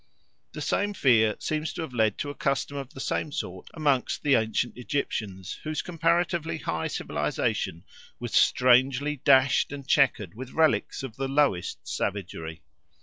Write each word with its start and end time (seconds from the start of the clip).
The 0.53 0.61
same 0.63 0.95
fear 0.95 1.35
seems 1.37 1.73
to 1.73 1.83
have 1.83 1.93
led 1.93 2.17
to 2.17 2.31
a 2.31 2.33
custom 2.33 2.75
of 2.75 2.95
the 2.95 2.99
same 2.99 3.31
sort 3.31 3.69
amongst 3.75 4.23
the 4.23 4.33
ancient 4.33 4.75
Egyptians, 4.75 5.59
whose 5.63 5.83
comparatively 5.83 6.57
high 6.57 6.87
civilisation 6.87 7.83
was 8.19 8.33
strangely 8.33 9.17
dashed 9.17 9.71
and 9.71 9.87
chequered 9.87 10.33
with 10.33 10.53
relics 10.53 11.03
of 11.03 11.17
the 11.17 11.27
lowest 11.27 11.87
savagery. 11.87 12.63